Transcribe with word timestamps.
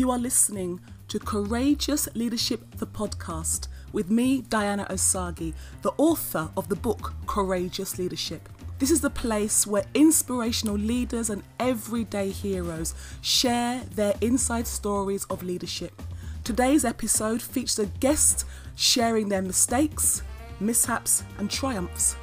You 0.00 0.10
are 0.12 0.18
listening 0.18 0.80
to 1.08 1.18
Courageous 1.18 2.08
Leadership, 2.14 2.62
the 2.78 2.86
podcast, 2.86 3.68
with 3.92 4.10
me, 4.10 4.40
Diana 4.48 4.86
Osagie, 4.88 5.52
the 5.82 5.92
author 5.98 6.48
of 6.56 6.70
the 6.70 6.74
book 6.74 7.12
Courageous 7.26 7.98
Leadership. 7.98 8.48
This 8.78 8.90
is 8.90 9.02
the 9.02 9.10
place 9.10 9.66
where 9.66 9.84
inspirational 9.92 10.76
leaders 10.76 11.28
and 11.28 11.42
everyday 11.58 12.30
heroes 12.30 12.94
share 13.20 13.82
their 13.94 14.14
inside 14.22 14.66
stories 14.66 15.24
of 15.24 15.42
leadership. 15.42 16.00
Today's 16.44 16.86
episode 16.86 17.42
features 17.42 17.78
a 17.78 17.84
guest 17.84 18.46
sharing 18.76 19.28
their 19.28 19.42
mistakes, 19.42 20.22
mishaps, 20.60 21.24
and 21.36 21.50
triumphs. 21.50 22.16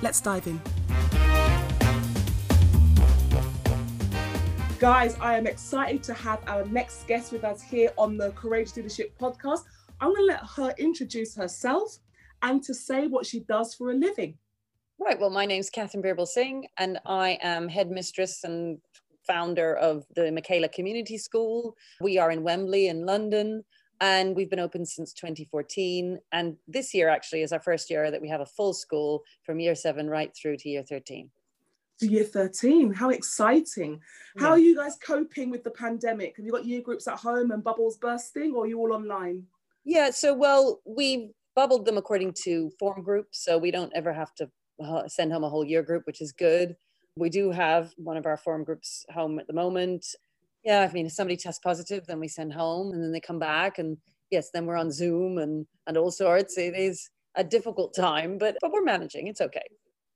Let's 0.00 0.22
dive 0.22 0.46
in. 0.46 1.27
Guys, 4.78 5.16
I 5.20 5.36
am 5.36 5.48
excited 5.48 6.04
to 6.04 6.14
have 6.14 6.38
our 6.46 6.64
next 6.66 7.08
guest 7.08 7.32
with 7.32 7.42
us 7.42 7.60
here 7.60 7.90
on 7.98 8.16
the 8.16 8.30
Courageous 8.30 8.76
Leadership 8.76 9.12
podcast. 9.18 9.64
I'm 10.00 10.14
going 10.14 10.20
to 10.20 10.26
let 10.26 10.40
her 10.54 10.72
introduce 10.78 11.34
herself 11.34 11.98
and 12.42 12.62
to 12.62 12.72
say 12.72 13.08
what 13.08 13.26
she 13.26 13.40
does 13.40 13.74
for 13.74 13.90
a 13.90 13.94
living. 13.94 14.38
Right. 15.00 15.18
Well, 15.18 15.30
my 15.30 15.46
name's 15.46 15.68
Katharine 15.68 16.04
Birbalsingh, 16.04 16.62
and 16.78 17.00
I 17.06 17.40
am 17.42 17.68
headmistress 17.68 18.44
and 18.44 18.78
founder 19.26 19.74
of 19.74 20.06
the 20.14 20.30
Michaela 20.30 20.68
Community 20.68 21.18
School. 21.18 21.74
We 22.00 22.18
are 22.18 22.30
in 22.30 22.44
Wembley 22.44 22.86
in 22.86 23.04
London, 23.04 23.64
and 24.00 24.36
we've 24.36 24.48
been 24.48 24.60
open 24.60 24.86
since 24.86 25.12
2014. 25.12 26.20
And 26.30 26.56
this 26.68 26.94
year, 26.94 27.08
actually, 27.08 27.42
is 27.42 27.52
our 27.52 27.60
first 27.60 27.90
year 27.90 28.12
that 28.12 28.22
we 28.22 28.28
have 28.28 28.42
a 28.42 28.46
full 28.46 28.72
school 28.72 29.24
from 29.42 29.58
year 29.58 29.74
seven 29.74 30.08
right 30.08 30.30
through 30.40 30.58
to 30.58 30.68
year 30.68 30.84
13 30.84 31.30
to 32.00 32.06
year 32.06 32.24
13. 32.24 32.92
How 32.92 33.10
exciting. 33.10 34.00
How 34.38 34.50
are 34.50 34.58
you 34.58 34.76
guys 34.76 34.96
coping 35.04 35.50
with 35.50 35.64
the 35.64 35.70
pandemic? 35.70 36.36
Have 36.36 36.46
you 36.46 36.52
got 36.52 36.64
year 36.64 36.80
groups 36.80 37.08
at 37.08 37.18
home 37.18 37.50
and 37.50 37.62
bubbles 37.62 37.96
bursting 37.96 38.54
or 38.54 38.64
are 38.64 38.66
you 38.66 38.78
all 38.78 38.92
online? 38.92 39.44
Yeah, 39.84 40.10
so 40.10 40.34
well, 40.34 40.80
we 40.84 41.30
bubbled 41.56 41.86
them 41.86 41.98
according 41.98 42.34
to 42.44 42.70
form 42.78 43.02
groups. 43.02 43.44
So 43.44 43.58
we 43.58 43.70
don't 43.70 43.92
ever 43.94 44.12
have 44.12 44.32
to 44.36 44.48
uh, 44.82 45.08
send 45.08 45.32
home 45.32 45.44
a 45.44 45.48
whole 45.48 45.64
year 45.64 45.82
group, 45.82 46.06
which 46.06 46.20
is 46.20 46.32
good. 46.32 46.76
We 47.16 47.30
do 47.30 47.50
have 47.50 47.92
one 47.96 48.16
of 48.16 48.26
our 48.26 48.36
form 48.36 48.62
groups 48.62 49.04
home 49.12 49.40
at 49.40 49.48
the 49.48 49.52
moment. 49.52 50.06
Yeah, 50.62 50.86
I 50.88 50.92
mean, 50.92 51.06
if 51.06 51.12
somebody 51.12 51.36
tests 51.36 51.60
positive, 51.62 52.06
then 52.06 52.20
we 52.20 52.28
send 52.28 52.52
home 52.52 52.92
and 52.92 53.02
then 53.02 53.10
they 53.10 53.20
come 53.20 53.38
back. 53.40 53.78
And 53.78 53.96
yes, 54.30 54.50
then 54.52 54.66
we're 54.66 54.76
on 54.76 54.92
Zoom 54.92 55.38
and, 55.38 55.66
and 55.86 55.96
all 55.96 56.12
sorts. 56.12 56.58
It 56.58 56.76
is 56.76 57.10
a 57.34 57.42
difficult 57.42 57.94
time, 57.94 58.38
but, 58.38 58.56
but 58.60 58.70
we're 58.70 58.84
managing. 58.84 59.26
It's 59.26 59.40
okay. 59.40 59.66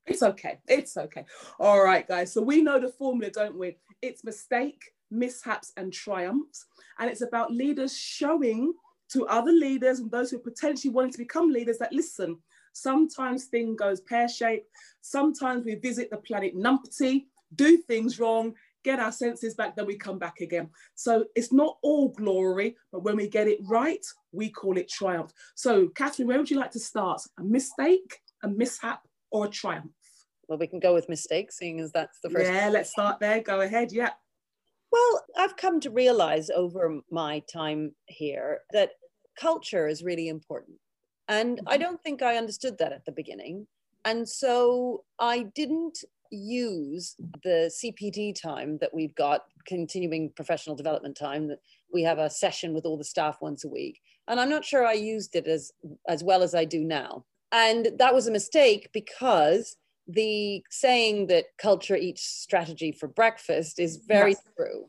It's 0.06 0.22
okay. 0.22 0.58
It's 0.66 0.96
okay. 0.96 1.24
All 1.60 1.82
right, 1.82 2.06
guys. 2.06 2.32
So 2.32 2.42
we 2.42 2.62
know 2.62 2.80
the 2.80 2.88
formula, 2.88 3.30
don't 3.30 3.58
we? 3.58 3.76
It's 4.00 4.24
mistake, 4.24 4.82
mishaps, 5.10 5.72
and 5.76 5.92
triumphs. 5.92 6.66
And 6.98 7.08
it's 7.08 7.22
about 7.22 7.52
leaders 7.52 7.96
showing 7.96 8.72
to 9.12 9.26
other 9.26 9.52
leaders 9.52 10.00
and 10.00 10.10
those 10.10 10.30
who 10.30 10.38
are 10.38 10.40
potentially 10.40 10.92
wanting 10.92 11.12
to 11.12 11.18
become 11.18 11.50
leaders 11.50 11.78
that 11.78 11.92
listen, 11.92 12.38
sometimes 12.72 13.44
thing 13.44 13.76
goes 13.76 14.00
pear-shaped. 14.00 14.68
Sometimes 15.02 15.64
we 15.64 15.74
visit 15.76 16.10
the 16.10 16.16
planet 16.16 16.56
numpty, 16.56 17.26
do 17.54 17.76
things 17.76 18.18
wrong, 18.18 18.54
get 18.84 18.98
our 18.98 19.12
senses 19.12 19.54
back, 19.54 19.76
then 19.76 19.86
we 19.86 19.96
come 19.96 20.18
back 20.18 20.40
again. 20.40 20.68
So 20.94 21.26
it's 21.36 21.52
not 21.52 21.76
all 21.82 22.08
glory, 22.08 22.76
but 22.90 23.04
when 23.04 23.16
we 23.16 23.28
get 23.28 23.48
it 23.48 23.58
right, 23.68 24.04
we 24.32 24.50
call 24.50 24.78
it 24.78 24.88
triumph. 24.88 25.30
So, 25.54 25.88
Katharine, 25.88 26.28
where 26.28 26.38
would 26.38 26.50
you 26.50 26.58
like 26.58 26.72
to 26.72 26.80
start? 26.80 27.20
A 27.38 27.44
mistake, 27.44 28.18
a 28.42 28.48
mishap, 28.48 29.02
or 29.32 29.48
triumph? 29.48 29.90
Well, 30.48 30.58
we 30.58 30.66
can 30.66 30.80
go 30.80 30.94
with 30.94 31.08
mistakes, 31.08 31.58
seeing 31.58 31.80
as 31.80 31.92
that's 31.92 32.18
the 32.22 32.30
first. 32.30 32.50
Yeah, 32.50 32.68
let's 32.68 32.90
start 32.90 33.20
there. 33.20 33.40
Go 33.40 33.60
ahead. 33.60 33.92
Yeah. 33.92 34.10
Well, 34.90 35.24
I've 35.38 35.56
come 35.56 35.80
to 35.80 35.90
realize 35.90 36.50
over 36.50 37.00
my 37.10 37.42
time 37.50 37.94
here 38.06 38.60
that 38.72 38.90
culture 39.40 39.88
is 39.88 40.02
really 40.02 40.28
important. 40.28 40.76
And 41.28 41.60
I 41.66 41.74
mm-hmm. 41.74 41.82
don't 41.82 42.02
think 42.02 42.22
I 42.22 42.36
understood 42.36 42.76
that 42.78 42.92
at 42.92 43.04
the 43.06 43.12
beginning. 43.12 43.66
And 44.04 44.28
so 44.28 45.04
I 45.18 45.44
didn't 45.54 45.98
use 46.30 47.14
the 47.44 47.70
CPD 47.82 48.34
time 48.40 48.78
that 48.80 48.92
we've 48.92 49.14
got, 49.14 49.42
continuing 49.66 50.32
professional 50.34 50.74
development 50.74 51.16
time, 51.16 51.48
that 51.48 51.60
we 51.92 52.02
have 52.02 52.18
a 52.18 52.28
session 52.28 52.74
with 52.74 52.84
all 52.84 52.98
the 52.98 53.04
staff 53.04 53.38
once 53.40 53.64
a 53.64 53.68
week. 53.68 54.00
And 54.28 54.40
I'm 54.40 54.50
not 54.50 54.64
sure 54.64 54.84
I 54.84 54.94
used 54.94 55.36
it 55.36 55.46
as, 55.46 55.72
as 56.08 56.24
well 56.24 56.42
as 56.42 56.54
I 56.54 56.64
do 56.64 56.84
now. 56.84 57.24
And 57.52 57.90
that 57.98 58.14
was 58.14 58.26
a 58.26 58.32
mistake 58.32 58.88
because 58.92 59.76
the 60.08 60.64
saying 60.70 61.26
that 61.28 61.44
culture 61.58 61.96
eats 61.96 62.24
strategy 62.24 62.92
for 62.92 63.08
breakfast 63.08 63.78
is 63.78 63.98
very 64.08 64.32
yes. 64.32 64.42
true. 64.56 64.86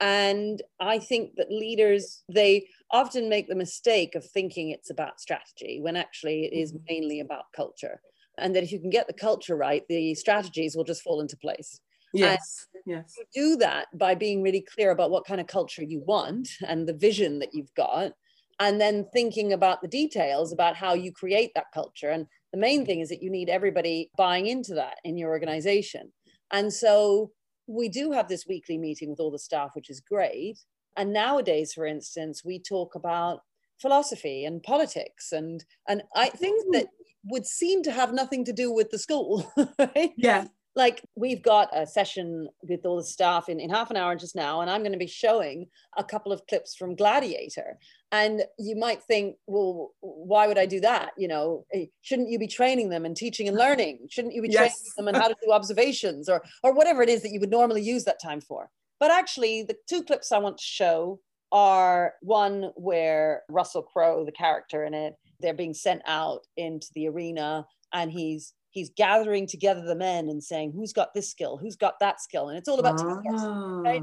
And 0.00 0.62
I 0.80 0.98
think 0.98 1.36
that 1.36 1.50
leaders, 1.50 2.22
they 2.28 2.66
often 2.90 3.28
make 3.28 3.48
the 3.48 3.54
mistake 3.54 4.14
of 4.14 4.24
thinking 4.24 4.70
it's 4.70 4.90
about 4.90 5.20
strategy 5.20 5.78
when 5.80 5.96
actually 5.96 6.46
it 6.46 6.52
is 6.52 6.72
mm-hmm. 6.72 6.84
mainly 6.88 7.20
about 7.20 7.44
culture. 7.54 8.00
And 8.38 8.56
that 8.56 8.62
if 8.62 8.72
you 8.72 8.80
can 8.80 8.90
get 8.90 9.06
the 9.06 9.12
culture 9.12 9.56
right, 9.56 9.84
the 9.88 10.14
strategies 10.14 10.74
will 10.74 10.84
just 10.84 11.02
fall 11.02 11.20
into 11.20 11.36
place. 11.36 11.80
Yes. 12.14 12.66
And 12.74 12.96
yes. 12.96 13.14
You 13.16 13.24
do 13.32 13.56
that 13.58 13.86
by 13.94 14.14
being 14.14 14.42
really 14.42 14.64
clear 14.74 14.90
about 14.90 15.10
what 15.10 15.26
kind 15.26 15.40
of 15.40 15.46
culture 15.46 15.84
you 15.84 16.02
want 16.06 16.48
and 16.66 16.88
the 16.88 16.94
vision 16.94 17.38
that 17.40 17.54
you've 17.54 17.72
got 17.74 18.12
and 18.60 18.78
then 18.78 19.06
thinking 19.12 19.54
about 19.54 19.80
the 19.80 19.88
details 19.88 20.52
about 20.52 20.76
how 20.76 20.92
you 20.92 21.10
create 21.10 21.50
that 21.54 21.72
culture. 21.72 22.10
And 22.10 22.26
the 22.52 22.58
main 22.58 22.84
thing 22.84 23.00
is 23.00 23.08
that 23.08 23.22
you 23.22 23.30
need 23.30 23.48
everybody 23.48 24.10
buying 24.16 24.46
into 24.46 24.74
that 24.74 24.98
in 25.02 25.16
your 25.16 25.30
organization. 25.30 26.12
And 26.52 26.72
so 26.72 27.32
we 27.66 27.88
do 27.88 28.12
have 28.12 28.28
this 28.28 28.46
weekly 28.46 28.76
meeting 28.76 29.08
with 29.08 29.18
all 29.18 29.30
the 29.30 29.38
staff, 29.38 29.70
which 29.74 29.88
is 29.88 30.00
great. 30.00 30.58
And 30.96 31.12
nowadays, 31.12 31.72
for 31.72 31.86
instance, 31.86 32.42
we 32.44 32.60
talk 32.60 32.94
about 32.94 33.40
philosophy 33.80 34.44
and 34.44 34.62
politics 34.62 35.32
and 35.32 35.64
and 35.88 36.02
I, 36.14 36.28
things 36.28 36.62
hmm. 36.66 36.72
that 36.72 36.88
would 37.24 37.46
seem 37.46 37.82
to 37.84 37.92
have 37.92 38.12
nothing 38.12 38.44
to 38.44 38.52
do 38.52 38.70
with 38.70 38.90
the 38.90 38.98
school. 38.98 39.50
Right? 39.78 40.12
Yeah 40.16 40.44
like 40.76 41.02
we've 41.16 41.42
got 41.42 41.68
a 41.76 41.86
session 41.86 42.48
with 42.62 42.86
all 42.86 42.96
the 42.96 43.04
staff 43.04 43.48
in, 43.48 43.58
in 43.58 43.70
half 43.70 43.90
an 43.90 43.96
hour 43.96 44.14
just 44.14 44.36
now 44.36 44.60
and 44.60 44.70
i'm 44.70 44.82
going 44.82 44.92
to 44.92 44.98
be 44.98 45.06
showing 45.06 45.66
a 45.96 46.04
couple 46.04 46.32
of 46.32 46.46
clips 46.46 46.74
from 46.74 46.94
gladiator. 46.94 47.78
And 48.12 48.42
you 48.58 48.74
might 48.76 49.02
think 49.02 49.36
well 49.46 49.92
why 50.00 50.46
would 50.46 50.58
i 50.58 50.66
do 50.66 50.80
that? 50.80 51.12
You 51.16 51.28
know 51.28 51.64
eh, 51.72 51.86
shouldn't 52.02 52.28
you 52.28 52.38
be 52.38 52.48
training 52.48 52.88
them 52.88 53.04
and 53.04 53.16
teaching 53.16 53.48
and 53.48 53.56
learning? 53.56 54.06
Shouldn't 54.10 54.34
you 54.34 54.42
be 54.42 54.48
yes. 54.48 54.58
training 54.58 54.92
them 54.96 55.08
and 55.08 55.16
how 55.16 55.28
to 55.28 55.36
do 55.44 55.52
observations 55.52 56.28
or 56.28 56.42
or 56.62 56.74
whatever 56.74 57.02
it 57.02 57.08
is 57.08 57.22
that 57.22 57.30
you 57.30 57.40
would 57.40 57.50
normally 57.50 57.82
use 57.82 58.04
that 58.04 58.20
time 58.20 58.40
for? 58.40 58.70
But 58.98 59.10
actually 59.10 59.62
the 59.62 59.76
two 59.88 60.02
clips 60.02 60.32
i 60.32 60.38
want 60.38 60.58
to 60.58 60.64
show 60.64 61.20
are 61.52 62.14
one 62.20 62.70
where 62.76 63.42
russell 63.48 63.82
crowe 63.82 64.24
the 64.24 64.32
character 64.32 64.84
in 64.84 64.94
it 64.94 65.14
they're 65.40 65.54
being 65.54 65.74
sent 65.74 66.02
out 66.06 66.46
into 66.56 66.88
the 66.94 67.08
arena 67.08 67.66
and 67.92 68.10
he's 68.10 68.54
he's 68.70 68.90
gathering 68.90 69.46
together 69.46 69.82
the 69.82 69.96
men 69.96 70.28
and 70.28 70.42
saying 70.42 70.72
who's 70.72 70.92
got 70.92 71.12
this 71.12 71.30
skill? 71.30 71.56
Who's 71.56 71.76
got 71.76 71.98
that 72.00 72.20
skill? 72.20 72.48
And 72.48 72.58
it's 72.58 72.68
all 72.68 72.78
about 72.78 73.00
ah. 73.00 73.80
right? 73.80 74.02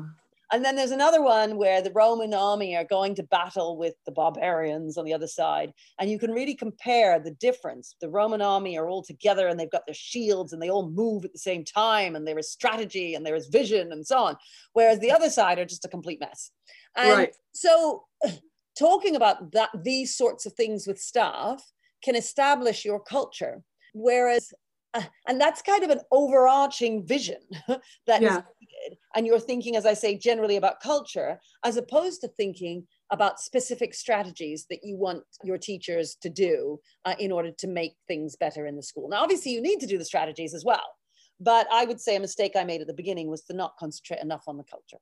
And 0.52 0.64
then 0.64 0.78
there's 0.78 0.92
another 0.92 1.22
one 1.22 1.58
where 1.58 1.82
the 1.82 1.92
roman 1.92 2.34
army 2.34 2.76
are 2.78 2.86
going 2.86 3.16
to 3.16 3.24
battle 3.24 3.76
with 3.78 3.96
the 4.06 4.14
barbarians 4.14 4.98
on 4.98 5.04
the 5.04 5.14
other 5.14 5.28
side. 5.28 5.74
And 6.00 6.10
you 6.10 6.18
can 6.18 6.32
really 6.32 6.56
compare 6.56 7.20
the 7.20 7.32
difference. 7.32 7.96
The 8.00 8.10
roman 8.10 8.42
army 8.42 8.78
are 8.78 8.88
all 8.88 9.04
together 9.04 9.48
and 9.48 9.60
they've 9.60 9.70
got 9.70 9.86
their 9.86 9.94
shields 9.94 10.54
and 10.54 10.62
they 10.62 10.70
all 10.70 10.90
move 10.90 11.26
at 11.26 11.34
the 11.34 11.40
same 11.40 11.66
time 11.66 12.16
and 12.16 12.26
there 12.26 12.40
is 12.40 12.50
strategy 12.50 13.14
and 13.14 13.26
there 13.26 13.36
is 13.36 13.48
vision 13.48 13.92
and 13.92 14.08
so 14.08 14.20
on. 14.20 14.38
Whereas 14.72 15.00
the 15.00 15.12
other 15.12 15.30
side 15.30 15.60
are 15.60 15.66
just 15.66 15.86
a 15.86 15.90
complete 15.90 16.22
mess. 16.22 16.52
And 16.96 17.10
right. 17.10 17.36
so 17.54 18.06
talking 18.78 19.16
about 19.16 19.52
that 19.52 19.70
these 19.84 20.16
sorts 20.16 20.46
of 20.46 20.54
things 20.54 20.88
with 20.88 21.00
staff 21.00 21.62
can 22.04 22.16
establish 22.16 22.86
your 22.86 23.00
culture 23.00 23.64
Whereas, 23.98 24.54
uh, 24.94 25.04
and 25.28 25.42
that's 25.42 25.62
kind 25.62 25.84
of 25.84 25.90
an 25.90 26.02
overarching 26.12 27.06
vision 27.06 27.40
that 28.08 28.22
yeah. 28.22 28.42
needed. 28.62 28.98
And 29.16 29.26
you're 29.26 29.40
thinking, 29.40 29.76
as 29.76 29.86
I 29.86 29.94
say, 29.94 30.18
generally 30.18 30.56
about 30.56 30.82
culture, 30.82 31.40
as 31.66 31.78
opposed 31.78 32.22
to 32.22 32.28
thinking 32.28 32.86
about 33.12 33.40
specific 33.40 33.94
strategies 33.94 34.66
that 34.70 34.80
you 34.84 34.96
want 34.96 35.24
your 35.44 35.58
teachers 35.58 36.16
to 36.22 36.30
do 36.30 36.80
uh, 37.06 37.16
in 37.20 37.32
order 37.32 37.52
to 37.52 37.68
make 37.68 37.96
things 38.08 38.36
better 38.36 38.68
in 38.68 38.76
the 38.76 38.84
school. 38.84 39.10
Now, 39.10 39.24
obviously, 39.24 39.52
you 39.52 39.62
need 39.62 39.80
to 39.80 39.88
do 39.88 39.98
the 39.98 40.06
strategies 40.06 40.54
as 40.54 40.64
well. 40.64 40.86
But 41.40 41.68
I 41.72 41.86
would 41.86 42.02
say 42.02 42.16
a 42.16 42.20
mistake 42.20 42.54
I 42.56 42.64
made 42.64 42.82
at 42.82 42.88
the 42.88 42.94
beginning 42.94 43.30
was 43.30 43.44
to 43.44 43.54
not 43.54 43.78
concentrate 43.80 44.22
enough 44.22 44.44
on 44.48 44.58
the 44.58 44.64
culture. 44.64 44.98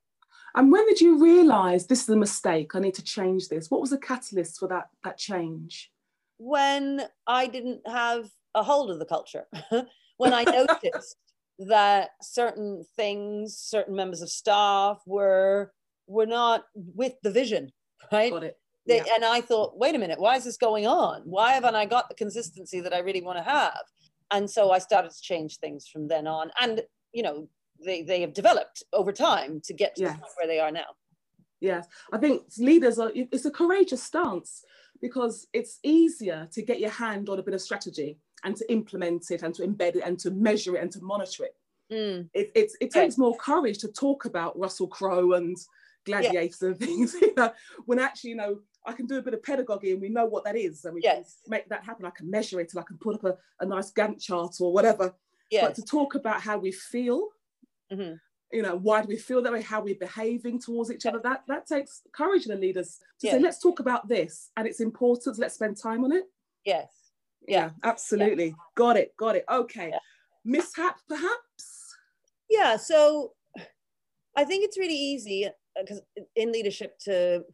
And 0.56 0.72
when 0.72 0.86
did 0.86 1.00
you 1.00 1.22
realize 1.22 1.86
this 1.86 2.02
is 2.02 2.08
a 2.08 2.16
mistake? 2.16 2.74
I 2.74 2.80
need 2.80 2.94
to 2.94 3.04
change 3.04 3.48
this. 3.48 3.70
What 3.70 3.80
was 3.82 3.90
the 3.90 3.98
catalyst 3.98 4.58
for 4.58 4.68
that, 4.68 4.88
that 5.04 5.18
change? 5.18 5.92
When 6.38 7.02
I 7.26 7.46
didn't 7.46 7.86
have 7.86 8.30
a 8.56 8.62
hold 8.62 8.90
of 8.90 8.98
the 8.98 9.04
culture. 9.04 9.46
when 10.16 10.32
I 10.32 10.42
noticed 10.44 11.16
that 11.58 12.10
certain 12.22 12.84
things, 12.96 13.56
certain 13.56 13.94
members 13.94 14.22
of 14.22 14.30
staff 14.30 15.00
were 15.06 15.72
were 16.08 16.26
not 16.26 16.64
with 16.74 17.14
the 17.22 17.30
vision, 17.30 17.72
right? 18.12 18.32
They, 18.86 18.98
yeah. 18.98 19.14
And 19.16 19.24
I 19.24 19.40
thought, 19.40 19.76
wait 19.76 19.96
a 19.96 19.98
minute, 19.98 20.20
why 20.20 20.36
is 20.36 20.44
this 20.44 20.56
going 20.56 20.86
on? 20.86 21.22
Why 21.24 21.52
haven't 21.52 21.74
I 21.74 21.86
got 21.86 22.08
the 22.08 22.14
consistency 22.14 22.80
that 22.80 22.94
I 22.94 22.98
really 22.98 23.22
want 23.22 23.38
to 23.38 23.42
have? 23.42 23.82
And 24.30 24.48
so 24.48 24.70
I 24.70 24.78
started 24.78 25.10
to 25.10 25.20
change 25.20 25.58
things 25.58 25.88
from 25.88 26.06
then 26.06 26.26
on. 26.26 26.50
And 26.60 26.82
you 27.12 27.22
know, 27.22 27.48
they, 27.84 28.02
they 28.02 28.20
have 28.20 28.32
developed 28.32 28.82
over 28.92 29.12
time 29.12 29.60
to 29.64 29.74
get 29.74 29.96
to 29.96 30.02
yes. 30.02 30.18
where 30.36 30.46
they 30.46 30.60
are 30.60 30.70
now. 30.70 30.94
Yes, 31.60 31.86
I 32.12 32.18
think 32.18 32.42
leaders 32.58 32.98
are, 32.98 33.10
it's 33.14 33.46
a 33.46 33.50
courageous 33.50 34.02
stance 34.02 34.62
because 35.00 35.46
it's 35.52 35.78
easier 35.82 36.48
to 36.52 36.62
get 36.62 36.80
your 36.80 36.90
hand 36.90 37.28
on 37.28 37.38
a 37.38 37.42
bit 37.42 37.54
of 37.54 37.60
strategy 37.60 38.18
and 38.44 38.56
to 38.56 38.72
implement 38.72 39.30
it 39.30 39.42
and 39.42 39.54
to 39.54 39.66
embed 39.66 39.96
it 39.96 40.02
and 40.04 40.18
to 40.20 40.30
measure 40.30 40.76
it 40.76 40.82
and 40.82 40.92
to 40.92 41.00
monitor 41.00 41.44
it. 41.44 41.54
Mm. 41.92 42.28
It, 42.34 42.50
it, 42.54 42.72
it 42.80 42.90
takes 42.90 43.16
more 43.16 43.36
courage 43.36 43.78
to 43.78 43.88
talk 43.88 44.24
about 44.24 44.58
Russell 44.58 44.88
Crowe 44.88 45.32
and 45.32 45.56
gladiators 46.04 46.62
yeah. 46.62 46.68
and 46.68 46.78
things, 46.78 47.14
you 47.20 47.32
know, 47.36 47.52
when 47.86 47.98
actually, 47.98 48.30
you 48.30 48.36
know, 48.36 48.60
I 48.84 48.92
can 48.92 49.06
do 49.06 49.18
a 49.18 49.22
bit 49.22 49.34
of 49.34 49.42
pedagogy 49.42 49.92
and 49.92 50.00
we 50.00 50.08
know 50.08 50.26
what 50.26 50.44
that 50.44 50.56
is 50.56 50.84
and 50.84 50.94
we 50.94 51.02
yes. 51.02 51.38
can 51.44 51.50
make 51.50 51.68
that 51.68 51.84
happen. 51.84 52.06
I 52.06 52.10
can 52.10 52.30
measure 52.30 52.60
it 52.60 52.72
and 52.72 52.80
I 52.80 52.84
can 52.84 52.98
put 52.98 53.16
up 53.16 53.24
a, 53.24 53.36
a 53.60 53.66
nice 53.66 53.92
Gantt 53.92 54.22
chart 54.22 54.56
or 54.60 54.72
whatever. 54.72 55.14
Yes. 55.50 55.64
But 55.64 55.74
to 55.76 55.82
talk 55.82 56.14
about 56.14 56.40
how 56.40 56.58
we 56.58 56.72
feel, 56.72 57.28
mm-hmm. 57.92 58.14
you 58.52 58.62
know, 58.62 58.76
why 58.76 59.02
do 59.02 59.08
we 59.08 59.16
feel 59.16 59.42
that 59.42 59.52
way, 59.52 59.62
how 59.62 59.80
we're 59.80 59.94
behaving 59.94 60.60
towards 60.60 60.90
each 60.90 61.06
other, 61.06 61.20
that 61.22 61.42
that 61.48 61.66
takes 61.66 62.02
courage 62.12 62.46
in 62.46 62.52
the 62.52 62.58
leaders 62.58 62.98
to 63.20 63.30
say, 63.30 63.38
let's 63.38 63.60
talk 63.60 63.80
about 63.80 64.08
this 64.08 64.50
and 64.56 64.66
it's 64.66 64.80
important, 64.80 65.38
let's 65.38 65.54
spend 65.54 65.76
time 65.76 66.04
on 66.04 66.12
it. 66.12 66.24
Yes. 66.64 66.88
Yeah, 67.46 67.56
yeah 67.56 67.70
absolutely. 67.84 68.46
Yeah. 68.46 68.52
Got 68.74 68.96
it, 68.96 69.16
got 69.18 69.36
it. 69.36 69.44
Okay. 69.50 69.90
Yeah. 69.90 69.98
Mishap, 70.44 71.00
perhaps? 71.08 71.94
Yeah, 72.48 72.76
so 72.76 73.32
I 74.36 74.44
think 74.44 74.64
it's 74.64 74.78
really 74.78 74.94
easy 74.94 75.48
because 75.78 76.00
uh, 76.18 76.22
in 76.36 76.52
leadership 76.52 76.98
to 77.00 77.44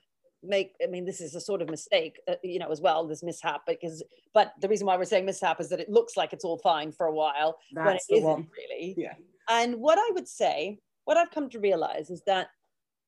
make 0.43 0.75
i 0.83 0.87
mean 0.87 1.05
this 1.05 1.21
is 1.21 1.35
a 1.35 1.41
sort 1.41 1.63
of 1.63 1.71
mistake 1.71 2.21
uh, 2.29 2.35
you 2.43 2.59
know 2.59 2.71
as 2.71 2.81
well 2.81 3.07
this 3.07 3.23
mishap 3.23 3.63
because 3.67 4.03
but 4.35 4.53
the 4.61 4.69
reason 4.69 4.87
why 4.87 4.97
we're 4.97 5.05
saying 5.05 5.25
mishap 5.25 5.61
is 5.61 5.69
that 5.69 5.79
it 5.79 5.89
looks 5.89 6.17
like 6.17 6.33
it's 6.33 6.45
all 6.45 6.59
fine 6.59 6.91
for 6.91 7.07
a 7.07 7.15
while 7.15 7.59
That's 7.73 7.87
when 7.87 7.97
it 7.97 8.03
isn't 8.09 8.25
one. 8.25 8.49
really 8.57 8.95
yeah 8.97 9.15
and 9.61 9.77
what 9.77 9.99
i 9.99 10.11
would 10.15 10.29
say 10.29 10.79
what 11.05 11.17
i've 11.17 11.31
come 11.31 11.49
to 11.49 11.61
realize 11.61 12.11
is 12.11 12.23
that 12.27 12.49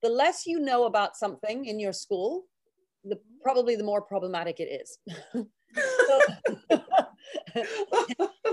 the 0.03 0.09
less 0.09 0.47
you 0.47 0.61
know 0.61 0.85
about 0.85 1.17
something 1.17 1.65
in 1.65 1.81
your 1.81 1.93
school 1.93 2.45
the 3.05 3.19
probably 3.43 3.77
the 3.77 3.85
more 3.85 4.01
problematic 4.01 4.61
it 4.61 4.81
is. 4.81 4.99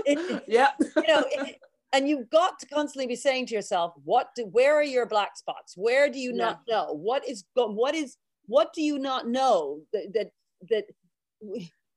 Yeah 0.48 0.70
you 0.80 1.06
know 1.06 1.24
it, 1.30 1.58
and 1.92 2.08
you've 2.08 2.28
got 2.30 2.58
to 2.58 2.66
constantly 2.66 3.06
be 3.06 3.16
saying 3.16 3.46
to 3.46 3.54
yourself 3.54 3.92
what 4.04 4.30
do, 4.34 4.46
where 4.46 4.74
are 4.74 4.82
your 4.82 5.06
black 5.06 5.36
spots? 5.36 5.74
Where 5.76 6.10
do 6.10 6.18
you 6.18 6.30
yeah. 6.30 6.44
not 6.44 6.60
know? 6.68 6.92
What 6.92 7.28
is 7.28 7.44
what 7.54 7.94
is 7.94 8.16
what 8.46 8.72
do 8.72 8.82
you 8.82 8.98
not 8.98 9.28
know 9.28 9.80
that 9.92 10.12
that, 10.14 10.30
that 10.70 10.84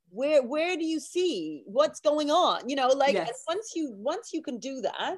where 0.09 0.44
where 0.44 0.77
do 0.77 0.86
you 0.86 1.00
see 1.00 1.63
what's 1.65 2.00
going 2.00 2.30
on? 2.30 2.69
You 2.69 2.75
know 2.75 2.89
like 2.89 3.13
yes. 3.13 3.44
once 3.47 3.71
you 3.75 3.92
once 3.94 4.31
you 4.33 4.42
can 4.42 4.59
do 4.59 4.81
that 4.81 5.18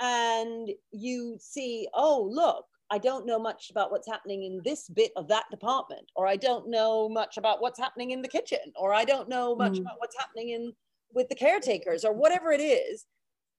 and 0.00 0.70
you 0.92 1.36
see 1.38 1.86
oh 1.94 2.28
look 2.30 2.64
i 2.90 2.98
don't 2.98 3.26
know 3.26 3.38
much 3.38 3.70
about 3.70 3.90
what's 3.90 4.08
happening 4.08 4.44
in 4.44 4.60
this 4.64 4.88
bit 4.88 5.12
of 5.16 5.28
that 5.28 5.44
department 5.50 6.10
or 6.16 6.26
i 6.26 6.36
don't 6.36 6.68
know 6.68 7.08
much 7.08 7.36
about 7.36 7.60
what's 7.60 7.78
happening 7.78 8.10
in 8.10 8.22
the 8.22 8.28
kitchen 8.28 8.72
or 8.76 8.94
i 8.94 9.04
don't 9.04 9.28
know 9.28 9.54
much 9.54 9.74
mm. 9.74 9.80
about 9.80 9.98
what's 9.98 10.16
happening 10.18 10.50
in 10.50 10.72
with 11.12 11.28
the 11.28 11.34
caretakers 11.34 12.04
or 12.04 12.12
whatever 12.12 12.50
it 12.50 12.60
is 12.60 13.06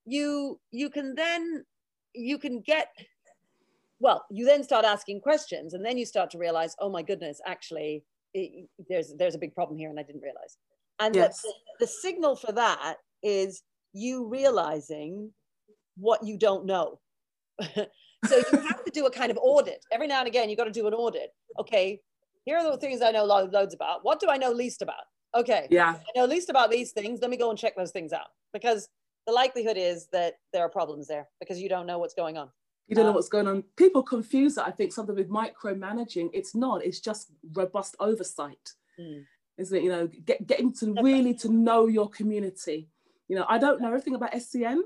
you 0.04 0.58
you 0.70 0.90
can 0.90 1.14
then 1.14 1.64
you 2.14 2.38
can 2.38 2.60
get 2.60 2.88
well 4.00 4.24
you 4.30 4.44
then 4.44 4.64
start 4.64 4.84
asking 4.84 5.20
questions 5.20 5.74
and 5.74 5.84
then 5.84 5.96
you 5.96 6.04
start 6.04 6.30
to 6.30 6.38
realize 6.38 6.74
oh 6.80 6.90
my 6.90 7.02
goodness 7.02 7.40
actually 7.46 8.02
it, 8.34 8.68
there's 8.88 9.14
there's 9.18 9.34
a 9.34 9.38
big 9.38 9.54
problem 9.54 9.78
here 9.78 9.90
and 9.90 9.98
i 9.98 10.02
didn't 10.02 10.22
realize 10.22 10.56
and 10.98 11.14
yes. 11.14 11.42
the, 11.42 11.52
the 11.80 11.86
signal 11.86 12.34
for 12.34 12.52
that 12.52 12.96
is 13.22 13.62
you 13.92 14.26
realizing 14.26 15.30
what 15.96 16.24
you 16.24 16.38
don't 16.38 16.64
know 16.64 16.98
so 17.60 18.36
you 18.36 18.58
have 18.60 18.84
to 18.84 18.90
do 18.92 19.06
a 19.06 19.10
kind 19.10 19.30
of 19.30 19.38
audit 19.40 19.84
every 19.92 20.06
now 20.06 20.20
and 20.20 20.28
again 20.28 20.48
You've 20.48 20.58
got 20.58 20.64
to 20.64 20.70
do 20.70 20.86
an 20.86 20.94
audit 20.94 21.30
okay 21.58 22.00
here 22.44 22.56
are 22.56 22.70
the 22.70 22.76
things 22.76 23.02
i 23.02 23.10
know 23.10 23.24
loads 23.24 23.74
about 23.74 24.04
what 24.04 24.20
do 24.20 24.28
i 24.28 24.36
know 24.36 24.50
least 24.50 24.82
about 24.82 25.04
okay 25.34 25.66
yeah 25.70 25.94
i 25.94 26.18
know 26.18 26.26
least 26.26 26.48
about 26.48 26.70
these 26.70 26.92
things 26.92 27.20
let 27.20 27.30
me 27.30 27.36
go 27.36 27.50
and 27.50 27.58
check 27.58 27.76
those 27.76 27.90
things 27.90 28.12
out 28.12 28.28
because 28.52 28.88
the 29.26 29.32
likelihood 29.32 29.76
is 29.76 30.08
that 30.12 30.34
there 30.52 30.64
are 30.64 30.68
problems 30.68 31.06
there 31.06 31.28
because 31.40 31.60
you 31.60 31.68
don't 31.68 31.86
know 31.86 31.98
what's 31.98 32.14
going 32.14 32.36
on 32.36 32.48
you 32.88 32.96
don't 32.96 33.04
know 33.04 33.10
um, 33.10 33.14
what's 33.14 33.28
going 33.28 33.48
on. 33.48 33.64
People 33.76 34.02
confuse 34.02 34.58
it, 34.58 34.64
I 34.66 34.70
think, 34.70 34.92
something 34.92 35.14
with 35.14 35.30
micromanaging. 35.30 36.30
It's 36.32 36.54
not, 36.54 36.84
it's 36.84 37.00
just 37.00 37.30
robust 37.52 37.96
oversight. 38.00 38.72
Mm. 39.00 39.24
Isn't 39.56 39.78
it? 39.78 39.82
You 39.82 39.88
know, 39.88 40.08
get, 40.26 40.46
getting 40.46 40.72
to 40.74 40.94
really 41.00 41.34
to 41.36 41.48
know 41.48 41.86
your 41.86 42.10
community. 42.10 42.88
You 43.28 43.36
know, 43.36 43.46
I 43.48 43.58
don't 43.58 43.80
know 43.80 43.88
everything 43.88 44.14
about 44.14 44.38
SEN, 44.40 44.82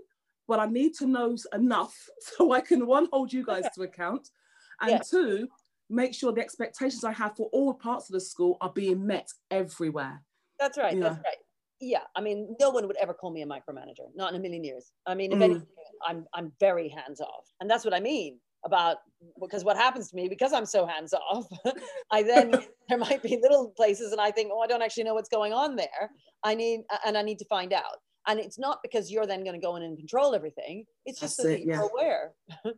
but 0.49 0.61
I 0.61 0.67
need 0.67 0.95
to 0.95 1.07
know 1.07 1.37
enough 1.55 1.95
so 2.21 2.53
I 2.53 2.61
can 2.61 2.87
one 2.87 3.09
hold 3.13 3.33
you 3.33 3.45
guys 3.45 3.65
to 3.75 3.83
account, 3.83 4.29
and 4.81 4.93
yeah. 4.93 4.99
two, 4.99 5.49
make 5.89 6.15
sure 6.15 6.33
the 6.33 6.41
expectations 6.41 7.05
I 7.05 7.13
have 7.13 7.37
for 7.37 7.49
all 7.53 7.75
parts 7.75 8.09
of 8.09 8.15
the 8.15 8.21
school 8.21 8.57
are 8.61 8.73
being 8.73 9.07
met 9.07 9.29
everywhere. 9.51 10.23
That's 10.59 10.79
right. 10.79 10.99
That's 10.99 11.17
right 11.17 11.37
yeah 11.81 12.01
i 12.15 12.21
mean 12.21 12.55
no 12.59 12.71
one 12.71 12.87
would 12.87 12.97
ever 12.97 13.13
call 13.13 13.31
me 13.31 13.43
a 13.43 13.47
micromanager 13.47 14.07
not 14.15 14.31
in 14.31 14.37
a 14.37 14.43
million 14.43 14.65
years 14.65 14.93
i 15.07 15.15
mean 15.15 15.33
if 15.33 15.39
mm. 15.39 15.43
anything 15.43 15.67
i'm 16.07 16.25
i'm 16.35 16.53
very 16.59 16.89
hands 16.89 17.21
off 17.21 17.47
and 17.61 17.69
that's 17.69 17.85
what 17.85 17.93
i 17.93 18.01
mean 18.01 18.39
about 18.65 18.97
because 19.41 19.63
what 19.63 19.77
happens 19.77 20.11
to 20.11 20.17
me 20.17 20.29
because 20.29 20.53
i'm 20.53 20.65
so 20.65 20.87
hands 20.87 21.13
off 21.13 21.47
i 22.11 22.23
then 22.23 22.53
there 22.89 22.99
might 22.99 23.23
be 23.23 23.39
little 23.43 23.73
places 23.77 24.13
and 24.13 24.21
i 24.21 24.31
think 24.31 24.51
oh 24.53 24.61
i 24.61 24.67
don't 24.67 24.83
actually 24.83 25.05
know 25.05 25.15
what's 25.15 25.29
going 25.29 25.53
on 25.53 25.77
there 25.77 26.11
i 26.45 26.55
need 26.55 26.81
and 27.05 27.17
i 27.17 27.23
need 27.23 27.39
to 27.39 27.45
find 27.45 27.73
out 27.73 27.99
and 28.27 28.41
it's 28.41 28.59
not 28.59 28.83
because 28.83 29.11
you're 29.11 29.27
then 29.27 29.45
going 29.45 29.59
to 29.59 29.65
go 29.65 29.77
in 29.77 29.83
and 29.83 29.97
control 29.97 30.35
everything 30.35 30.85
it's 31.05 31.21
just 31.21 31.37
that's 31.37 31.49
so 31.49 31.53
it, 31.53 31.59
that 31.59 31.65
you're 31.65 31.77
yeah. 31.77 31.89
aware 31.93 32.33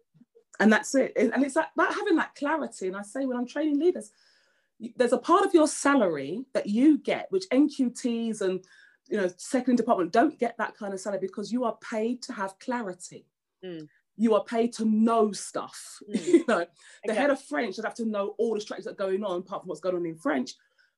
and 0.61 0.73
that's 0.73 0.95
it 0.95 1.12
and 1.17 1.45
it's 1.45 1.55
that, 1.55 1.71
that 1.77 1.95
having 1.95 2.17
that 2.17 2.35
clarity 2.35 2.89
and 2.89 2.97
i 2.97 3.03
say 3.03 3.25
when 3.25 3.37
i'm 3.37 3.47
training 3.47 3.79
leaders 3.79 4.11
there's 4.97 5.12
a 5.12 5.19
part 5.19 5.45
of 5.45 5.55
your 5.55 5.67
salary 5.67 6.45
that 6.55 6.67
you 6.67 6.99
get 6.99 7.27
which 7.31 7.49
nqts 7.50 8.41
and 8.41 8.65
you 9.09 9.17
know, 9.17 9.29
second 9.37 9.77
department 9.77 10.12
don't 10.12 10.39
get 10.39 10.56
that 10.59 10.77
kind 10.77 10.93
of 10.93 11.00
salary 11.00 11.21
because 11.21 11.50
you 11.53 11.65
are 11.65 11.77
paid 11.79 12.23
to 12.23 12.33
have 12.33 12.59
clarity. 12.59 13.27
Mm. 13.65 13.89
You 14.17 14.35
are 14.35 14.45
paid 14.45 14.73
to 14.75 14.85
know 14.85 15.33
stuff. 15.33 15.99
Mm. 16.09 16.27
you 16.27 16.45
know, 16.47 16.67
the 17.05 17.15
head 17.15 17.31
of 17.31 17.41
French 17.41 17.75
should 17.75 17.85
have 17.85 17.95
to 17.95 18.05
know 18.05 18.35
all 18.39 18.55
the 18.55 18.61
strategies 18.61 18.85
that 18.85 18.93
are 18.93 19.06
going 19.09 19.25
on, 19.25 19.41
apart 19.41 19.62
from 19.62 19.69
what's 19.69 19.81
going 19.81 19.97
on 19.97 20.06
in 20.06 20.17
French. 20.17 20.55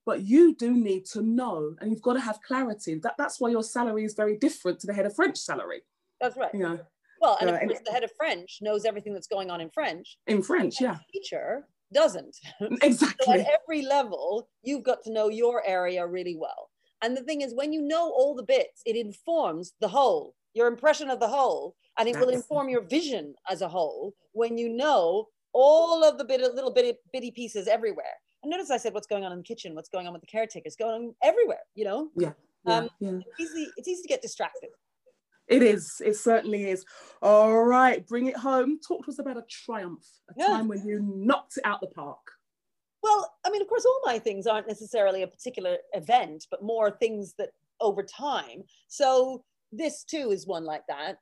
But 0.06 0.22
you 0.22 0.54
do 0.54 0.72
need 0.72 1.04
to 1.12 1.22
know, 1.22 1.74
and 1.80 1.90
you've 1.90 2.02
got 2.02 2.14
to 2.14 2.20
have 2.20 2.40
clarity. 2.42 2.94
That, 3.02 3.14
that's 3.18 3.40
why 3.40 3.50
your 3.50 3.62
salary 3.62 4.04
is 4.04 4.14
very 4.14 4.36
different 4.36 4.80
to 4.80 4.86
the 4.86 4.94
head 4.94 5.06
of 5.06 5.14
French 5.14 5.36
salary. 5.36 5.82
That's 6.20 6.36
right. 6.36 6.50
You 6.54 6.60
know, 6.60 6.80
well, 7.20 7.36
and 7.40 7.50
uh, 7.50 7.54
of 7.54 7.60
course, 7.60 7.80
the 7.84 7.92
head 7.92 8.04
of 8.04 8.10
French 8.16 8.58
knows 8.62 8.84
everything 8.84 9.12
that's 9.12 9.26
going 9.26 9.50
on 9.50 9.60
in 9.60 9.70
French. 9.70 10.16
In 10.26 10.42
French, 10.42 10.80
yeah. 10.80 10.96
teacher 11.12 11.66
doesn't. 11.92 12.36
Exactly. 12.82 13.26
so 13.26 13.32
at 13.32 13.46
every 13.46 13.82
level, 13.82 14.48
you've 14.62 14.84
got 14.84 15.02
to 15.04 15.12
know 15.12 15.28
your 15.28 15.62
area 15.66 16.06
really 16.06 16.36
well. 16.36 16.70
And 17.02 17.16
the 17.16 17.22
thing 17.22 17.40
is, 17.42 17.54
when 17.54 17.72
you 17.72 17.82
know 17.82 18.10
all 18.10 18.34
the 18.34 18.42
bits, 18.42 18.82
it 18.86 18.96
informs 18.96 19.72
the 19.80 19.88
whole, 19.88 20.34
your 20.54 20.66
impression 20.66 21.10
of 21.10 21.20
the 21.20 21.28
whole, 21.28 21.74
and 21.98 22.08
it 22.08 22.18
will 22.18 22.28
inform 22.28 22.68
your 22.68 22.82
vision 22.82 23.34
as 23.48 23.62
a 23.62 23.68
whole 23.68 24.14
when 24.32 24.56
you 24.56 24.68
know 24.68 25.28
all 25.52 26.04
of 26.04 26.18
the 26.18 26.24
bit, 26.24 26.40
little 26.40 26.72
bitty, 26.72 26.94
bitty 27.12 27.30
pieces 27.30 27.68
everywhere. 27.68 28.14
And 28.42 28.50
notice 28.50 28.70
I 28.70 28.78
said 28.78 28.94
what's 28.94 29.06
going 29.06 29.24
on 29.24 29.32
in 29.32 29.38
the 29.38 29.44
kitchen, 29.44 29.74
what's 29.74 29.88
going 29.88 30.06
on 30.06 30.12
with 30.12 30.22
the 30.22 30.26
caretakers, 30.26 30.76
going 30.76 30.94
on 30.94 31.14
everywhere, 31.22 31.60
you 31.74 31.84
know? 31.84 32.08
Yeah. 32.16 32.32
yeah, 32.66 32.76
um, 32.76 32.90
yeah. 33.00 33.18
It's, 33.38 33.40
easy, 33.40 33.70
it's 33.76 33.88
easy 33.88 34.02
to 34.02 34.08
get 34.08 34.22
distracted. 34.22 34.70
It 35.48 35.62
is. 35.62 36.00
It 36.04 36.16
certainly 36.16 36.70
is. 36.70 36.84
All 37.22 37.64
right, 37.64 38.06
bring 38.06 38.26
it 38.26 38.36
home. 38.36 38.78
Talk 38.86 39.04
to 39.04 39.10
us 39.10 39.18
about 39.18 39.36
a 39.36 39.44
triumph, 39.50 40.06
a 40.30 40.34
yeah. 40.36 40.46
time 40.46 40.68
when 40.68 40.86
you 40.86 41.00
knocked 41.00 41.56
it 41.56 41.66
out 41.66 41.80
the 41.80 41.88
park. 41.88 42.18
Well, 43.02 43.32
I 43.44 43.50
mean, 43.50 43.60
of 43.60 43.68
course, 43.68 43.84
all 43.84 44.00
my 44.04 44.18
things 44.18 44.46
aren't 44.46 44.68
necessarily 44.68 45.22
a 45.22 45.26
particular 45.26 45.78
event, 45.92 46.46
but 46.50 46.62
more 46.62 46.90
things 46.90 47.34
that 47.38 47.50
over 47.80 48.02
time. 48.02 48.62
So 48.88 49.42
this 49.72 50.04
too 50.04 50.30
is 50.30 50.46
one 50.46 50.64
like 50.64 50.82
that, 50.88 51.18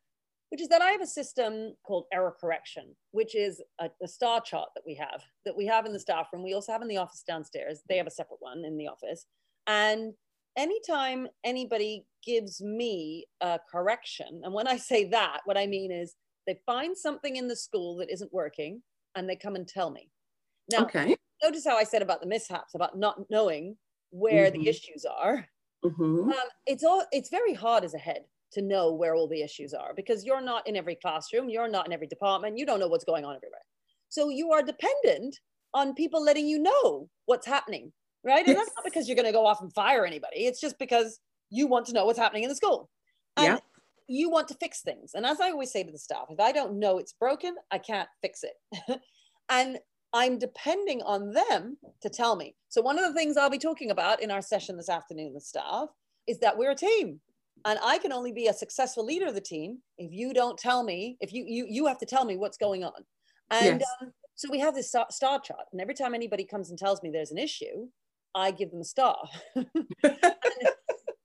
which 0.50 0.60
is 0.60 0.68
that 0.68 0.82
I 0.82 0.90
have 0.90 1.00
a 1.00 1.06
system 1.06 1.74
called 1.84 2.06
error 2.12 2.34
correction, 2.40 2.94
which 3.10 3.34
is 3.34 3.62
a, 3.80 3.90
a, 4.02 4.08
star 4.08 4.40
chart 4.40 4.68
that 4.74 4.84
we 4.86 4.94
have, 4.94 5.22
that 5.44 5.56
we 5.56 5.66
have 5.66 5.86
in 5.86 5.92
the 5.92 6.00
staff 6.00 6.28
room. 6.32 6.42
We 6.42 6.54
also 6.54 6.72
have 6.72 6.82
in 6.82 6.88
the 6.88 6.96
office 6.96 7.22
downstairs. 7.26 7.82
They 7.88 7.98
have 7.98 8.06
a 8.06 8.10
separate 8.10 8.40
one 8.40 8.64
in 8.64 8.76
the 8.76 8.88
office. 8.88 9.26
And 9.66 10.14
anytime 10.56 11.28
anybody 11.44 12.06
gives 12.24 12.62
me 12.62 13.26
a 13.40 13.58
correction, 13.70 14.40
and 14.42 14.54
when 14.54 14.66
I 14.66 14.76
say 14.78 15.04
that, 15.10 15.40
what 15.44 15.58
I 15.58 15.66
mean 15.66 15.92
is 15.92 16.14
they 16.46 16.58
find 16.64 16.96
something 16.96 17.36
in 17.36 17.48
the 17.48 17.56
school 17.56 17.96
that 17.96 18.10
isn't 18.10 18.32
working 18.32 18.82
and 19.14 19.28
they 19.28 19.36
come 19.36 19.54
and 19.54 19.68
tell 19.68 19.90
me. 19.90 20.10
Now, 20.70 20.82
okay 20.84 21.16
notice 21.42 21.64
how 21.66 21.76
I 21.76 21.84
said 21.84 22.02
about 22.02 22.20
the 22.20 22.26
mishaps, 22.26 22.74
about 22.74 22.98
not 22.98 23.30
knowing 23.30 23.76
where 24.10 24.50
mm-hmm. 24.50 24.62
the 24.62 24.68
issues 24.68 25.04
are. 25.04 25.46
Mm-hmm. 25.84 26.30
Um, 26.30 26.34
it's 26.66 26.82
all 26.82 27.04
it's 27.12 27.30
very 27.30 27.54
hard 27.54 27.84
as 27.84 27.94
a 27.94 27.98
head 27.98 28.24
to 28.52 28.62
know 28.62 28.92
where 28.92 29.14
all 29.14 29.28
the 29.28 29.42
issues 29.42 29.74
are 29.74 29.92
because 29.94 30.24
you're 30.24 30.40
not 30.40 30.66
in 30.66 30.76
every 30.76 30.94
classroom, 30.94 31.48
you're 31.48 31.68
not 31.68 31.86
in 31.86 31.92
every 31.92 32.06
department, 32.06 32.58
you 32.58 32.66
don't 32.66 32.80
know 32.80 32.88
what's 32.88 33.04
going 33.04 33.24
on 33.24 33.36
everywhere. 33.36 33.60
So 34.08 34.30
you 34.30 34.52
are 34.52 34.62
dependent 34.62 35.38
on 35.74 35.94
people 35.94 36.22
letting 36.22 36.46
you 36.46 36.58
know 36.58 37.08
what's 37.26 37.46
happening, 37.46 37.92
right? 38.24 38.38
And 38.38 38.48
yes. 38.48 38.56
that's 38.56 38.76
not 38.76 38.84
because 38.84 39.06
you're 39.06 39.16
going 39.16 39.26
to 39.26 39.32
go 39.32 39.46
off 39.46 39.60
and 39.60 39.72
fire 39.72 40.06
anybody. 40.06 40.46
It's 40.46 40.60
just 40.60 40.78
because 40.78 41.20
you 41.50 41.66
want 41.66 41.86
to 41.86 41.92
know 41.92 42.06
what's 42.06 42.18
happening 42.18 42.42
in 42.42 42.48
the 42.48 42.54
school. 42.54 42.88
And 43.36 43.46
yeah. 43.46 43.58
you 44.06 44.30
want 44.30 44.48
to 44.48 44.54
fix 44.54 44.80
things. 44.80 45.12
And 45.14 45.26
as 45.26 45.40
I 45.40 45.50
always 45.50 45.70
say 45.70 45.82
to 45.82 45.92
the 45.92 45.98
staff, 45.98 46.26
if 46.30 46.40
I 46.40 46.52
don't 46.52 46.78
know 46.78 46.98
it's 46.98 47.12
broken, 47.12 47.54
I 47.70 47.78
can't 47.78 48.08
fix 48.22 48.44
it. 48.44 49.00
and 49.50 49.78
I'm 50.12 50.38
depending 50.38 51.02
on 51.02 51.32
them 51.32 51.76
to 52.00 52.08
tell 52.08 52.36
me. 52.36 52.54
So, 52.68 52.80
one 52.80 52.98
of 52.98 53.04
the 53.04 53.18
things 53.18 53.36
I'll 53.36 53.50
be 53.50 53.58
talking 53.58 53.90
about 53.90 54.22
in 54.22 54.30
our 54.30 54.40
session 54.40 54.76
this 54.76 54.88
afternoon 54.88 55.34
with 55.34 55.42
staff 55.42 55.88
is 56.26 56.38
that 56.40 56.56
we're 56.56 56.70
a 56.70 56.76
team. 56.76 57.20
And 57.64 57.78
I 57.82 57.98
can 57.98 58.12
only 58.12 58.32
be 58.32 58.46
a 58.46 58.52
successful 58.52 59.04
leader 59.04 59.26
of 59.26 59.34
the 59.34 59.40
team 59.40 59.78
if 59.96 60.12
you 60.12 60.32
don't 60.32 60.58
tell 60.58 60.82
me, 60.82 61.16
if 61.20 61.32
you 61.32 61.44
you 61.46 61.66
you 61.68 61.86
have 61.86 61.98
to 61.98 62.06
tell 62.06 62.24
me 62.24 62.36
what's 62.36 62.56
going 62.56 62.84
on. 62.84 63.04
And 63.50 63.80
yes. 63.80 63.88
um, 64.02 64.12
so 64.34 64.48
we 64.50 64.60
have 64.60 64.74
this 64.74 64.88
star 64.88 65.40
chart. 65.40 65.66
And 65.72 65.80
every 65.80 65.94
time 65.94 66.14
anybody 66.14 66.44
comes 66.44 66.70
and 66.70 66.78
tells 66.78 67.02
me 67.02 67.10
there's 67.10 67.32
an 67.32 67.38
issue, 67.38 67.88
I 68.34 68.50
give 68.50 68.70
them 68.70 68.80
a 68.80 68.84
star. 68.84 69.16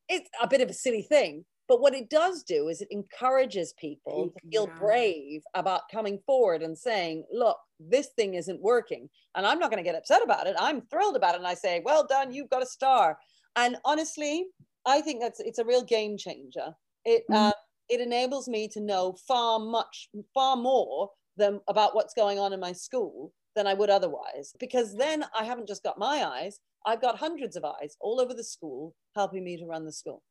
it's 0.10 0.30
a 0.42 0.48
bit 0.48 0.62
of 0.62 0.70
a 0.70 0.74
silly 0.74 1.04
thing, 1.04 1.46
but 1.68 1.80
what 1.80 1.94
it 1.94 2.10
does 2.10 2.44
do 2.44 2.68
is 2.68 2.82
it 2.82 2.88
encourages 2.92 3.74
people 3.80 4.32
to 4.32 4.50
feel 4.52 4.68
yeah. 4.68 4.80
brave 4.80 5.42
about 5.54 5.90
coming 5.92 6.20
forward 6.26 6.62
and 6.62 6.78
saying, 6.78 7.24
look, 7.32 7.58
this 7.80 8.10
thing 8.16 8.34
isn't 8.34 8.62
working. 8.62 9.10
And 9.36 9.46
I'm 9.46 9.60
not 9.60 9.70
going 9.70 9.84
to 9.84 9.90
get 9.90 9.96
upset 9.96 10.24
about 10.24 10.48
it. 10.48 10.56
I'm 10.60 10.82
thrilled 10.82 11.16
about 11.16 11.36
it. 11.36 11.38
And 11.38 11.48
I 11.48 11.54
say, 11.54 11.82
well 11.86 12.06
done, 12.06 12.34
you've 12.34 12.50
got 12.50 12.64
a 12.64 12.68
star. 12.68 13.18
And 13.56 13.78
honestly, 13.86 14.46
I 14.86 15.02
think 15.02 15.22
that's 15.22 15.40
it's 15.40 15.60
a 15.60 15.66
real 15.66 15.84
game 15.84 16.18
changer. 16.18 16.76
It 17.06 17.24
mm. 17.30 17.36
uh, 17.36 17.54
it 17.90 18.02
enables 18.02 18.48
me 18.48 18.68
to 18.70 18.80
know 18.80 19.16
far 19.28 19.60
much, 19.60 20.10
far 20.34 20.56
more 20.56 21.10
than 21.38 21.60
about 21.68 21.96
what's 21.96 22.14
going 22.14 22.40
on 22.40 22.54
in 22.54 22.60
my 22.60 22.72
school 22.72 23.34
than 23.56 23.68
I 23.68 23.74
would 23.74 23.90
otherwise. 23.90 24.54
Because 24.60 24.96
then 24.96 25.26
I 25.38 25.44
haven't 25.44 25.68
just 25.68 25.84
got 25.84 26.00
my 26.00 26.26
eyes, 26.26 26.60
I've 26.86 27.02
got 27.02 27.18
hundreds 27.18 27.56
of 27.56 27.66
eyes 27.66 27.96
all 28.00 28.20
over 28.20 28.34
the 28.34 28.44
school 28.44 28.96
helping 29.16 29.44
me 29.44 29.58
to 29.58 29.66
run 29.66 29.86
the 29.86 29.92
school. 29.92 30.24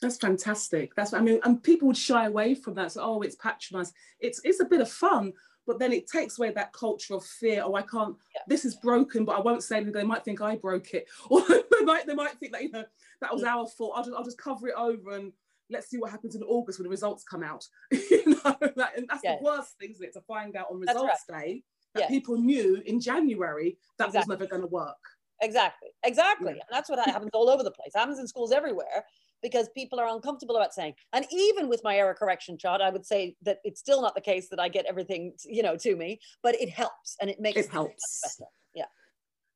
That's 0.00 0.16
fantastic. 0.16 0.94
That's 0.96 1.12
what 1.12 1.20
I 1.20 1.24
mean, 1.24 1.40
and 1.44 1.62
people 1.62 1.86
would 1.88 1.96
shy 1.96 2.26
away 2.26 2.54
from 2.56 2.74
that. 2.74 2.92
So, 2.92 3.02
oh, 3.02 3.22
it's 3.22 3.36
patronized. 3.36 3.94
It's 4.20 4.40
it's 4.42 4.60
a 4.60 4.64
bit 4.64 4.80
of 4.80 4.90
fun, 4.90 5.32
but 5.66 5.78
then 5.78 5.92
it 5.92 6.06
takes 6.06 6.38
away 6.38 6.50
that 6.50 6.72
culture 6.72 7.14
of 7.14 7.24
fear. 7.24 7.62
Oh, 7.64 7.74
I 7.74 7.82
can't. 7.82 8.16
Yeah. 8.34 8.42
This 8.48 8.64
is 8.64 8.76
broken, 8.76 9.24
but 9.24 9.36
I 9.36 9.40
won't 9.40 9.62
say 9.62 9.76
anything. 9.76 9.92
They 9.92 10.04
might 10.04 10.24
think 10.24 10.40
I 10.40 10.56
broke 10.56 10.94
it, 10.94 11.08
or 11.30 11.42
they 11.48 11.84
might 11.84 12.06
they 12.06 12.14
might 12.14 12.38
think 12.38 12.52
that 12.52 12.62
you 12.62 12.70
know 12.70 12.84
that 13.20 13.32
was 13.32 13.44
our 13.44 13.66
fault. 13.66 13.92
I'll 13.96 14.04
just, 14.04 14.16
I'll 14.16 14.24
just 14.24 14.38
cover 14.38 14.68
it 14.68 14.74
over 14.76 15.12
and 15.12 15.32
let's 15.70 15.88
see 15.88 15.98
what 15.98 16.10
happens 16.10 16.34
in 16.34 16.42
August 16.42 16.78
when 16.78 16.84
the 16.84 16.90
results 16.90 17.24
come 17.24 17.42
out. 17.42 17.66
you 17.90 18.24
know, 18.26 18.56
that, 18.76 18.92
and 18.96 19.06
that's 19.08 19.22
yes. 19.24 19.38
the 19.38 19.44
worst 19.44 19.78
thing, 19.78 19.90
isn't 19.90 20.04
it? 20.04 20.12
To 20.14 20.20
find 20.22 20.56
out 20.56 20.66
on 20.70 20.80
results 20.80 21.24
right. 21.30 21.44
day 21.44 21.62
that 21.94 22.02
yeah. 22.02 22.08
people 22.08 22.36
knew 22.36 22.82
in 22.86 23.00
January 23.00 23.76
that 23.98 24.08
exactly. 24.08 24.32
was 24.32 24.40
never 24.40 24.50
going 24.50 24.62
to 24.62 24.68
work. 24.68 24.96
Exactly, 25.40 25.88
exactly. 26.04 26.52
Yeah. 26.56 26.62
And 26.68 26.70
that's 26.70 26.88
what 26.88 26.98
happens 27.04 27.30
all 27.34 27.48
over 27.48 27.62
the 27.62 27.70
place. 27.70 27.90
It 27.94 27.98
happens 27.98 28.18
in 28.18 28.28
schools 28.28 28.52
everywhere 28.52 29.04
because 29.42 29.68
people 29.70 30.00
are 30.00 30.08
uncomfortable 30.08 30.56
about 30.56 30.72
saying. 30.72 30.94
And 31.12 31.26
even 31.30 31.68
with 31.68 31.82
my 31.84 31.96
error 31.96 32.14
correction 32.14 32.56
chart, 32.56 32.80
I 32.80 32.90
would 32.90 33.04
say 33.04 33.36
that 33.42 33.58
it's 33.64 33.80
still 33.80 34.00
not 34.00 34.14
the 34.14 34.20
case 34.20 34.48
that 34.48 34.60
I 34.60 34.68
get 34.68 34.86
everything, 34.86 35.34
you 35.44 35.62
know, 35.62 35.76
to 35.76 35.96
me, 35.96 36.20
but 36.42 36.54
it 36.60 36.70
helps 36.70 37.16
and 37.20 37.28
it 37.28 37.40
makes 37.40 37.60
it 37.60 37.70
helps 37.70 38.38
better. 38.38 38.48
Yeah. 38.74 38.84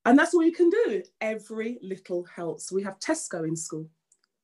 And 0.05 0.19
that's 0.19 0.35
all 0.35 0.43
you 0.43 0.53
can 0.53 0.71
do. 0.71 1.03
Every 1.21 1.79
little 1.83 2.25
helps. 2.25 2.73
We 2.73 2.83
have 2.83 2.99
Tesco 2.99 3.47
in 3.47 3.57
school. 3.57 3.89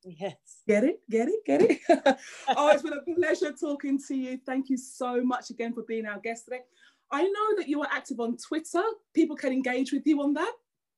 Yes. 0.05 0.35
Get 0.67 0.85
it? 0.85 1.01
Get 1.11 1.29
it? 1.29 1.45
Get 1.47 1.63
it? 1.63 1.79
oh, 2.57 2.71
it's 2.71 2.83
been 2.83 2.95
a 2.95 3.15
pleasure 3.15 3.53
talking 3.53 4.01
to 4.09 4.15
you. 4.15 4.39
Thank 4.45 4.69
you 4.69 4.77
so 4.77 5.23
much 5.23 5.51
again 5.51 5.73
for 5.73 5.83
being 5.83 6.07
our 6.07 6.19
guest 6.19 6.45
today. 6.45 6.63
I 7.11 7.23
know 7.23 7.57
that 7.59 7.69
you 7.69 7.81
are 7.83 7.89
active 7.91 8.21
on 8.21 8.37
Twitter. 8.37 8.83
People 9.15 9.37
can 9.37 9.53
engage 9.53 9.93
with 9.93 10.07
you 10.07 10.23
on 10.23 10.33
that. 10.35 10.53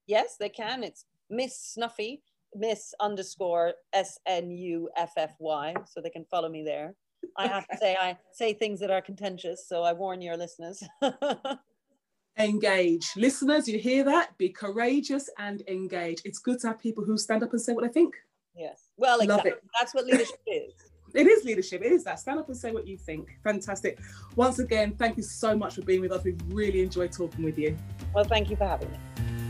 Yes, 0.07 0.37
they 0.39 0.49
can. 0.49 0.85
It's 0.85 1.05
Miss 1.29 1.59
Snuffy, 1.59 2.23
Miss 2.55 2.95
underscore 3.01 3.75
S 3.93 4.19
N 4.27 4.51
U 4.51 4.89
F 4.97 5.13
F 5.17 5.35
Y. 5.39 5.75
So 5.87 6.01
they 6.01 6.11
can 6.11 6.25
follow 6.25 6.49
me 6.49 6.63
there. 6.63 6.95
I 7.37 7.49
have 7.49 7.67
to 7.69 7.77
say, 7.79 7.97
I 7.99 8.17
say 8.33 8.53
things 8.53 8.81
that 8.81 8.91
are 8.91 9.01
contentious. 9.01 9.67
So 9.67 9.83
I 9.83 9.93
warn 9.93 10.21
your 10.21 10.37
listeners. 10.37 10.83
engage. 12.39 13.11
Listeners, 13.17 13.69
you 13.69 13.79
hear 13.79 14.05
that? 14.05 14.37
Be 14.39 14.49
courageous 14.49 15.31
and 15.39 15.63
engage. 15.69 16.21
It's 16.25 16.39
good 16.39 16.61
to 16.61 16.69
have 16.69 16.81
people 16.81 17.05
who 17.05 17.17
stand 17.17 17.43
up 17.43 17.53
and 17.53 17.61
say 17.61 17.73
what 17.73 17.85
they 17.85 17.91
think. 17.91 18.15
Yes. 18.55 18.91
Well, 18.97 19.21
exactly. 19.21 19.53
That's 19.79 19.95
what 19.95 20.07
leadership 20.07 20.41
is. 20.47 20.73
It 21.15 21.29
is 21.29 21.45
leadership. 21.45 21.81
It 21.85 21.93
is 21.93 22.03
that. 22.05 22.19
Stand 22.19 22.41
up 22.41 22.49
and 22.49 22.57
say 22.57 22.73
what 22.73 22.89
you 22.89 22.99
think. 22.99 23.39
Fantastic. 23.45 24.01
Once 24.35 24.59
again, 24.59 24.97
thank 24.99 25.17
you 25.17 25.23
so 25.23 25.57
much 25.57 25.77
for 25.77 25.83
being 25.83 26.01
with 26.01 26.11
us. 26.11 26.25
We've 26.25 26.41
really 26.49 26.83
enjoyed 26.83 27.13
talking 27.13 27.45
with 27.45 27.57
you. 27.57 27.77
Well, 28.13 28.25
thank 28.25 28.51
you 28.51 28.57
for 28.57 28.67
having 28.67 28.91
me. 28.91 29.44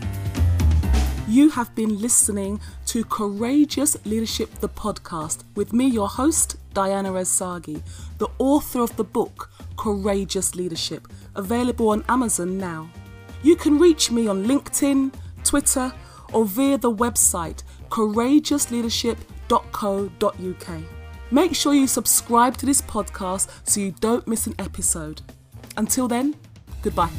You 1.27 1.49
have 1.49 1.73
been 1.73 1.99
listening 1.99 2.61
to 2.85 3.03
Courageous 3.03 3.97
Leadership, 4.05 4.53
the 4.59 4.69
podcast, 4.69 5.43
with 5.55 5.73
me, 5.73 5.87
your 5.87 6.07
host, 6.07 6.57
Diana 6.75 7.11
Osagie, 7.11 7.81
the 8.19 8.27
author 8.37 8.81
of 8.81 8.95
the 8.95 9.03
book 9.03 9.49
Courageous 9.75 10.53
Leadership, 10.53 11.07
available 11.33 11.89
on 11.89 12.05
Amazon 12.09 12.59
now. 12.59 12.91
You 13.41 13.55
can 13.55 13.79
reach 13.79 14.11
me 14.11 14.27
on 14.27 14.45
LinkedIn, 14.45 15.15
Twitter, 15.43 15.91
or 16.31 16.45
via 16.45 16.77
the 16.77 16.93
website 16.93 17.63
courageousleadership.co.uk. 17.89 20.81
Make 21.31 21.55
sure 21.55 21.73
you 21.73 21.87
subscribe 21.87 22.55
to 22.57 22.67
this 22.67 22.83
podcast 22.83 23.49
so 23.67 23.79
you 23.79 23.95
don't 23.99 24.27
miss 24.27 24.45
an 24.45 24.53
episode. 24.59 25.23
Until 25.75 26.07
then, 26.07 26.35
goodbye. 26.83 27.09